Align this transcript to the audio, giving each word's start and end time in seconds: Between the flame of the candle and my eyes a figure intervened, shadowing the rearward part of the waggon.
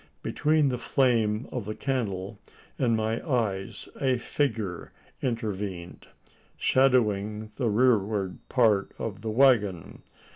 Between 0.23 0.69
the 0.69 0.79
flame 0.79 1.47
of 1.51 1.65
the 1.65 1.75
candle 1.75 2.39
and 2.79 2.97
my 2.97 3.23
eyes 3.23 3.87
a 4.01 4.17
figure 4.17 4.91
intervened, 5.21 6.07
shadowing 6.57 7.51
the 7.57 7.69
rearward 7.69 8.39
part 8.49 8.93
of 8.97 9.21
the 9.21 9.29
waggon. 9.29 10.01